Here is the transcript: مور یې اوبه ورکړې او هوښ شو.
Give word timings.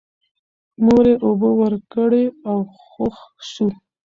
مور 0.83 1.05
یې 1.11 1.15
اوبه 1.25 1.49
ورکړې 1.61 2.25
او 2.49 2.57
هوښ 2.81 3.17
شو. 3.51 3.67